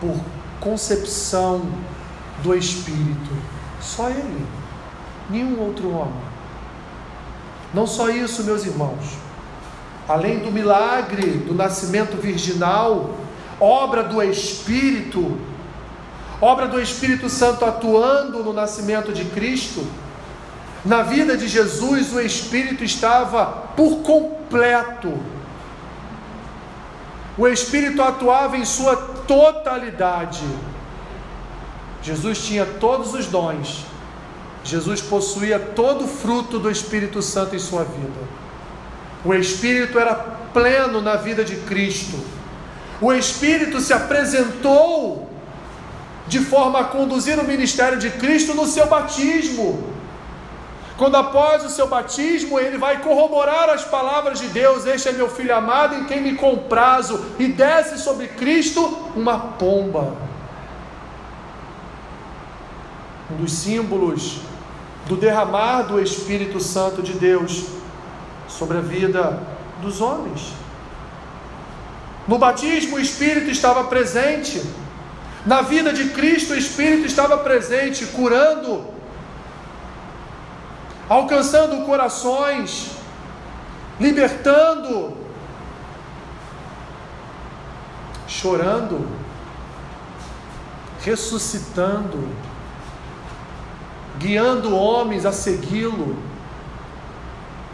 [0.00, 0.16] por
[0.58, 1.62] concepção
[2.42, 3.30] do Espírito.
[3.80, 4.46] Só Ele,
[5.28, 6.34] nenhum outro homem.
[7.74, 9.18] Não só isso, meus irmãos.
[10.08, 13.14] Além do milagre do nascimento virginal,
[13.60, 15.38] obra do Espírito,
[16.40, 19.86] obra do Espírito Santo atuando no nascimento de Cristo,
[20.84, 25.12] na vida de Jesus o Espírito estava por completo.
[27.38, 30.44] O Espírito atuava em sua totalidade.
[32.02, 33.86] Jesus tinha todos os dons.
[34.62, 38.20] Jesus possuía todo o fruto do Espírito Santo em sua vida.
[39.24, 42.18] O Espírito era pleno na vida de Cristo.
[43.00, 45.30] O Espírito se apresentou
[46.26, 49.93] de forma a conduzir o ministério de Cristo no seu batismo.
[50.96, 55.28] Quando após o seu batismo ele vai corroborar as palavras de Deus: Este é meu
[55.28, 58.80] filho amado em quem me comprazo, e desce sobre Cristo
[59.16, 60.16] uma pomba.
[63.30, 64.40] um dos símbolos
[65.06, 67.66] do derramar do Espírito Santo de Deus
[68.48, 69.42] sobre a vida
[69.80, 70.52] dos homens.
[72.26, 74.62] No batismo, o Espírito estava presente.
[75.44, 78.93] Na vida de Cristo, o Espírito estava presente, curando,
[81.08, 82.92] alcançando corações,
[84.00, 85.16] libertando,
[88.26, 89.06] chorando,
[91.00, 92.28] ressuscitando,
[94.18, 96.16] guiando homens a segui-lo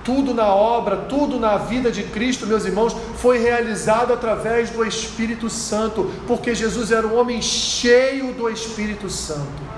[0.04, 5.50] tudo na obra, tudo na vida de Cristo, meus irmãos, foi realizado através do Espírito
[5.50, 9.70] Santo, porque Jesus era um homem cheio do Espírito Santo.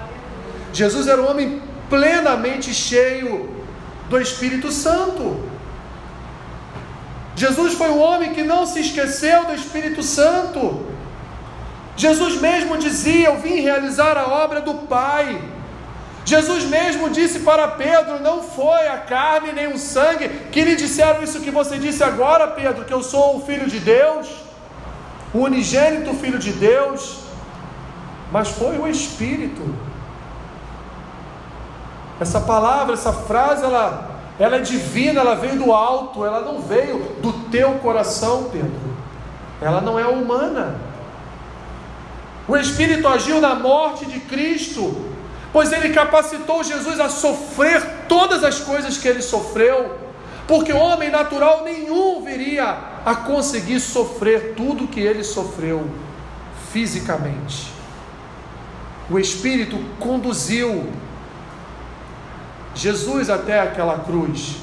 [0.72, 1.60] Jesus era um homem
[1.92, 3.32] plenamente cheio
[4.08, 5.24] do Espírito Santo.
[7.36, 10.86] Jesus foi um homem que não se esqueceu do Espírito Santo.
[12.04, 15.26] Jesus mesmo dizia: Eu vim realizar a obra do Pai.
[16.24, 21.22] Jesus mesmo disse para Pedro: Não foi a carne nem o sangue que lhe disseram
[21.22, 24.28] isso que você disse agora, Pedro, que eu sou o Filho de Deus,
[25.34, 27.18] o unigênito Filho de Deus,
[28.30, 29.91] mas foi o Espírito.
[32.22, 36.98] Essa palavra, essa frase, ela, ela é divina, ela veio do alto, ela não veio
[37.20, 38.96] do teu coração, Pedro.
[39.60, 40.76] Ela não é humana.
[42.48, 45.12] O Espírito agiu na morte de Cristo
[45.52, 49.98] pois ele capacitou Jesus a sofrer todas as coisas que ele sofreu,
[50.48, 55.86] porque homem natural nenhum viria a conseguir sofrer tudo que ele sofreu
[56.72, 57.70] fisicamente.
[59.10, 60.90] O Espírito conduziu
[62.74, 64.56] Jesus até aquela cruz.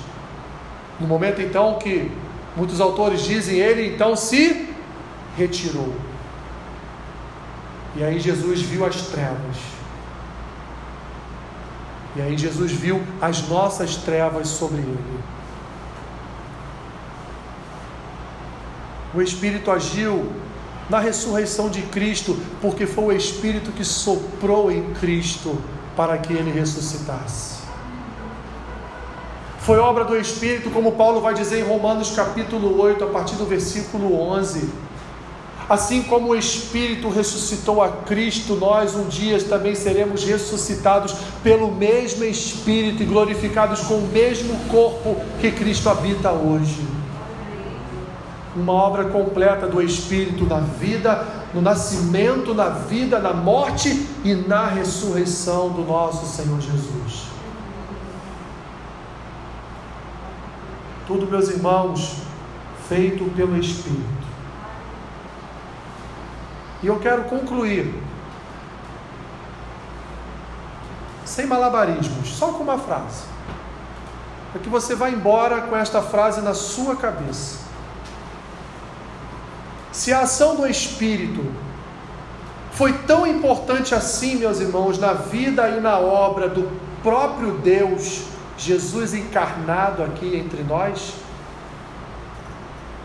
[1.00, 2.12] No momento então que
[2.56, 4.74] muitos autores dizem, ele então se
[5.38, 5.94] retirou.
[7.96, 9.80] E aí Jesus viu as trevas
[12.16, 15.20] e aí Jesus viu as nossas trevas sobre ele.
[19.14, 20.32] O Espírito agiu
[20.90, 25.58] na ressurreição de Cristo, porque foi o Espírito que soprou em Cristo
[25.96, 27.59] para que ele ressuscitasse.
[29.70, 33.46] Foi obra do Espírito, como Paulo vai dizer em Romanos capítulo 8, a partir do
[33.46, 34.68] versículo 11
[35.70, 41.14] Assim como o Espírito ressuscitou a Cristo, nós um dia também seremos ressuscitados
[41.44, 46.84] pelo mesmo Espírito e glorificados com o mesmo corpo que Cristo habita hoje.
[48.56, 54.66] Uma obra completa do Espírito na vida, no nascimento, na vida, na morte e na
[54.66, 57.29] ressurreição do nosso Senhor Jesus.
[61.10, 62.18] Tudo, meus irmãos,
[62.88, 64.28] feito pelo Espírito.
[66.84, 68.00] E eu quero concluir,
[71.26, 73.24] sem malabarismos, só com uma frase.
[74.52, 77.58] Para que você vá embora com esta frase na sua cabeça.
[79.92, 81.44] Se a ação do Espírito
[82.72, 86.70] foi tão importante assim, meus irmãos, na vida e na obra do
[87.02, 88.26] próprio Deus,
[88.60, 91.14] Jesus encarnado aqui entre nós,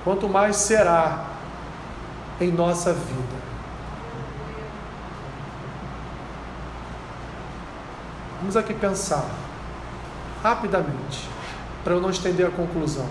[0.03, 1.27] quanto mais será
[2.41, 3.45] em nossa vida.
[8.41, 9.25] Vamos aqui pensar
[10.43, 11.29] rapidamente,
[11.85, 13.09] para eu não estender a conclusão.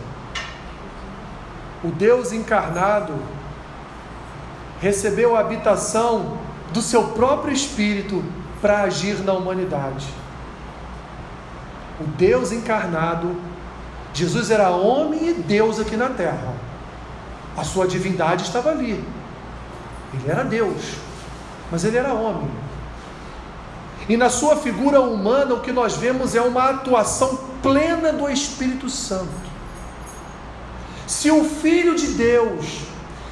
[1.82, 3.14] O Deus encarnado
[4.82, 6.38] recebeu a habitação
[6.74, 8.22] do seu próprio espírito
[8.62, 10.23] para agir na humanidade.
[12.00, 13.36] O Deus encarnado,
[14.14, 16.54] Jesus era homem e Deus aqui na terra.
[17.58, 19.04] A sua divindade estava ali.
[20.14, 20.96] Ele era Deus,
[21.72, 22.50] mas ele era homem.
[24.08, 28.90] E na sua figura humana, o que nós vemos é uma atuação plena do Espírito
[28.90, 29.54] Santo.
[31.08, 32.82] Se o Filho de Deus,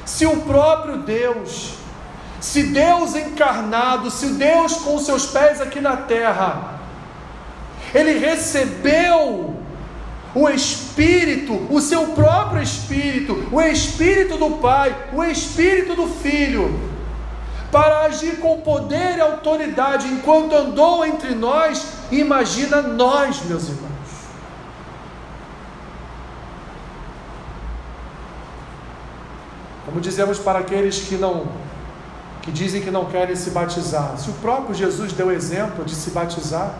[0.05, 1.73] se o próprio Deus,
[2.39, 6.80] se Deus encarnado, se Deus com seus pés aqui na terra,
[7.93, 9.55] ele recebeu
[10.33, 16.79] o Espírito, o seu próprio Espírito, o Espírito do Pai, o Espírito do Filho,
[17.71, 23.91] para agir com poder e autoridade enquanto andou entre nós, imagina nós, meus irmãos.
[29.85, 31.47] Como dizemos para aqueles que não
[32.41, 36.09] que dizem que não querem se batizar, se o próprio Jesus deu exemplo de se
[36.09, 36.73] batizar,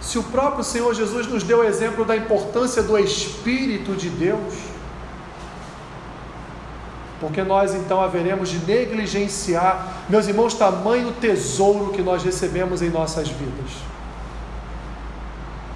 [0.00, 4.54] se o próprio Senhor Jesus nos deu exemplo da importância do Espírito de Deus,
[7.20, 13.28] porque nós então haveremos de negligenciar, meus irmãos, tamanho tesouro que nós recebemos em nossas
[13.28, 13.70] vidas.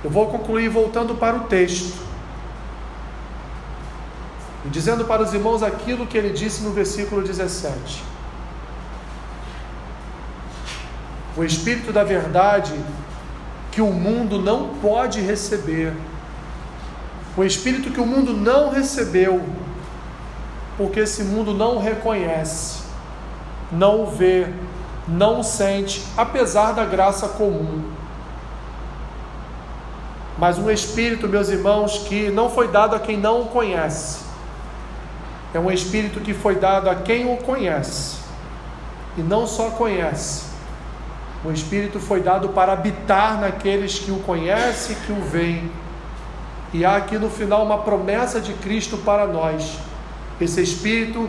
[0.02, 1.94] Eu vou concluir voltando para o texto
[4.64, 8.02] e dizendo para os irmãos aquilo que ele disse no versículo 17.
[11.36, 12.72] O Espírito da Verdade
[13.74, 15.92] que o mundo não pode receber,
[17.36, 19.44] o Espírito que o mundo não recebeu,
[20.76, 22.84] porque esse mundo não reconhece,
[23.72, 24.46] não vê,
[25.08, 27.82] não sente, apesar da graça comum.
[30.38, 34.20] Mas um espírito, meus irmãos, que não foi dado a quem não o conhece,
[35.52, 38.18] é um espírito que foi dado a quem o conhece,
[39.16, 40.53] e não só conhece,
[41.44, 45.70] o espírito foi dado para habitar naqueles que o conhecem, que o veem.
[46.72, 49.78] E há aqui no final uma promessa de Cristo para nós
[50.40, 51.28] esse Espírito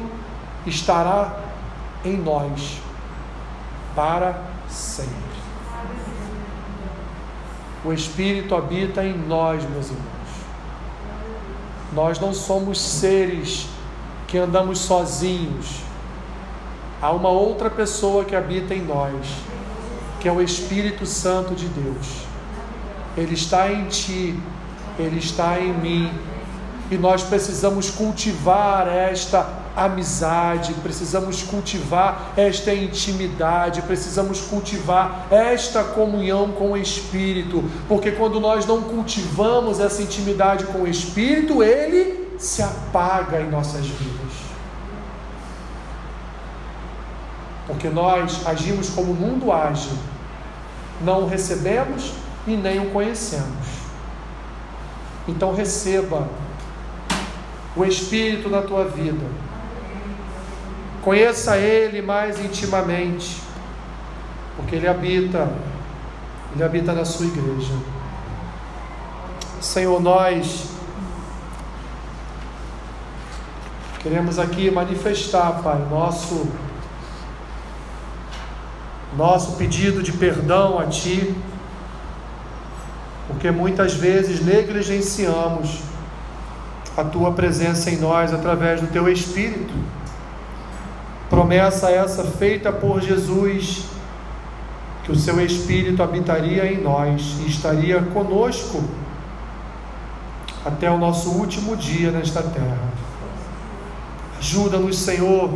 [0.66, 1.39] estará
[2.03, 2.80] em nós
[3.95, 5.13] para sempre.
[7.84, 10.05] O Espírito habita em nós, meus irmãos.
[11.93, 13.68] Nós não somos seres
[14.28, 15.82] que andamos sozinhos.
[16.99, 19.28] Há uma outra pessoa que habita em nós,
[20.26, 22.23] que é o Espírito Santo de Deus.
[23.15, 24.36] Ele está em ti,
[24.97, 26.11] ele está em mim
[26.89, 36.71] e nós precisamos cultivar esta amizade, precisamos cultivar esta intimidade, precisamos cultivar esta comunhão com
[36.71, 43.41] o Espírito, porque quando nós não cultivamos essa intimidade com o Espírito, ele se apaga
[43.41, 44.34] em nossas vidas.
[47.67, 49.91] Porque nós agimos como o mundo age,
[51.02, 52.14] não o recebemos
[52.48, 53.68] e nem o conhecemos.
[55.28, 56.28] Então receba
[57.76, 59.26] o Espírito na tua vida.
[61.02, 63.41] Conheça Ele mais intimamente,
[64.56, 65.52] porque Ele habita,
[66.54, 67.74] Ele habita na sua igreja.
[69.62, 70.70] Senhor, nós
[74.00, 76.48] queremos aqui manifestar, Pai, nosso
[79.18, 81.36] nosso pedido de perdão a Ti,
[83.28, 85.80] porque muitas vezes negligenciamos
[86.95, 89.74] a tua presença em nós através do teu Espírito.
[91.30, 93.86] Promessa essa feita por Jesus,
[95.03, 98.84] que o seu Espírito habitaria em nós e estaria conosco
[100.63, 102.80] até o nosso último dia nesta terra.
[104.39, 105.51] Ajuda-nos, Senhor,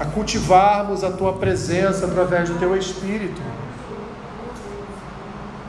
[0.00, 3.40] a cultivarmos a tua presença através do teu Espírito.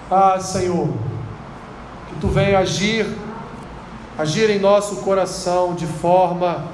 [0.10, 0.90] Ah, Senhor,
[2.10, 3.06] que tu venha agir
[4.18, 6.66] agir em nosso coração de forma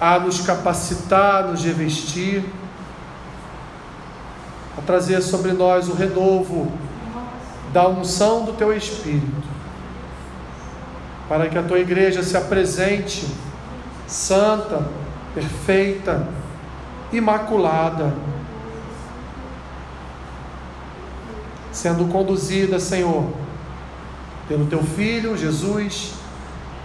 [0.00, 2.44] a nos capacitar, nos revestir,
[4.76, 6.70] a trazer sobre nós o renovo
[7.72, 9.48] da unção do teu Espírito,
[11.28, 13.26] para que a tua igreja se apresente
[14.06, 14.86] santa,
[15.34, 16.28] perfeita,
[17.12, 18.14] imaculada,
[21.70, 23.32] sendo conduzida, Senhor,
[24.46, 26.14] pelo teu Filho Jesus,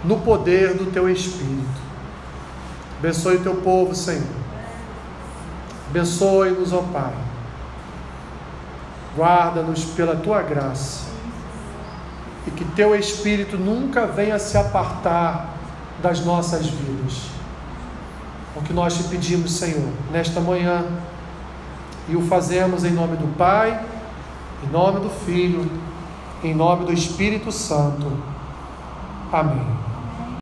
[0.04, 1.88] no poder do teu Espírito.
[2.98, 4.26] Abençoe o teu povo, Senhor.
[5.90, 7.14] Abençoe-nos, ó Pai.
[9.16, 11.08] Guarda-nos pela tua graça.
[12.46, 15.54] E que teu Espírito nunca venha se apartar
[16.02, 17.37] das nossas vidas.
[18.56, 20.84] O que nós te pedimos, Senhor, nesta manhã,
[22.08, 23.84] e o fazemos em nome do Pai,
[24.64, 25.68] em nome do Filho
[26.42, 28.12] em nome do Espírito Santo.
[29.32, 29.87] Amém.